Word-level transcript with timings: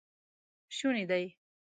شونی 0.75 1.05
دی 1.09 1.23